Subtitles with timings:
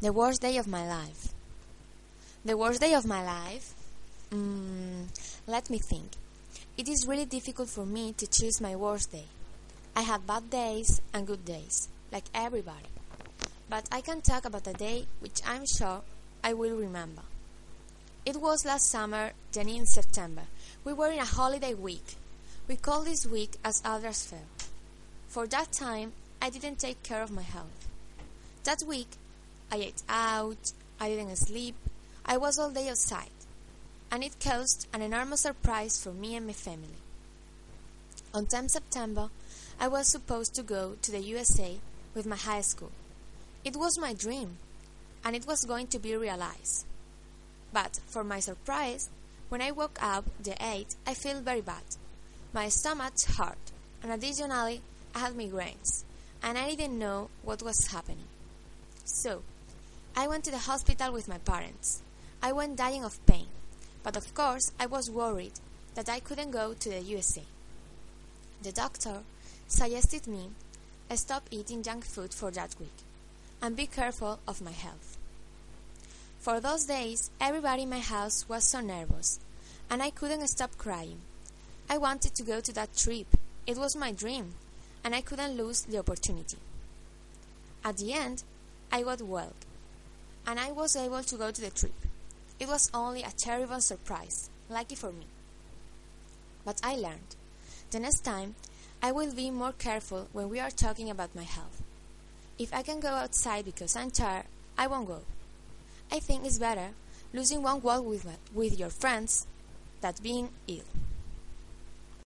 [0.00, 1.28] The worst day of my life.
[2.42, 3.74] The worst day of my life?
[4.30, 5.08] Mm,
[5.46, 6.12] let me think.
[6.78, 9.26] It is really difficult for me to choose my worst day.
[9.94, 12.88] I have bad days and good days, like everybody.
[13.68, 16.00] But I can talk about a day which I'm sure
[16.42, 17.22] I will remember.
[18.24, 20.44] It was last summer, then in September.
[20.82, 22.16] We were in a holiday week.
[22.68, 24.68] We call this week as others felt.
[25.28, 27.88] For that time, I didn't take care of my health.
[28.64, 29.08] That week,
[29.72, 31.76] I ate out, I didn't sleep,
[32.24, 33.30] I was all day outside,
[34.10, 36.98] and it caused an enormous surprise for me and my family.
[38.34, 39.28] On 10 September,
[39.78, 41.78] I was supposed to go to the USA
[42.14, 42.90] with my high school.
[43.64, 44.58] It was my dream,
[45.24, 46.84] and it was going to be realized.
[47.72, 49.08] But, for my surprise,
[49.48, 51.82] when I woke up the 8th, I felt very bad.
[52.52, 53.58] My stomach hurt,
[54.02, 54.80] and additionally,
[55.14, 56.04] I had migraines,
[56.42, 58.26] and I didn't know what was happening.
[59.04, 59.42] So,
[60.16, 62.02] I went to the hospital with my parents.
[62.42, 63.46] I went dying of pain,
[64.02, 65.52] but of course I was worried
[65.94, 67.42] that I couldn't go to the USA.
[68.62, 69.22] The doctor
[69.68, 70.50] suggested me
[71.16, 72.98] stop eating junk food for that week
[73.62, 75.16] and be careful of my health.
[76.38, 79.40] For those days, everybody in my house was so nervous,
[79.90, 81.20] and I couldn't stop crying.
[81.88, 83.26] I wanted to go to that trip.
[83.66, 84.54] It was my dream,
[85.04, 86.56] and I couldn't lose the opportunity.
[87.84, 88.42] At the end,
[88.90, 89.52] I got well,
[90.46, 91.94] and I was able to go to the trip.
[92.58, 95.26] It was only a terrible surprise, lucky for me.
[96.64, 97.36] But I learned.
[97.90, 98.54] The next time,
[99.02, 101.82] I will be more careful when we are talking about my health.
[102.58, 104.44] If I can go outside because I'm tired,
[104.76, 105.22] I won't go.
[106.12, 106.90] I think it's better
[107.32, 109.46] losing one walk with, with your friends
[110.00, 110.82] than being ill.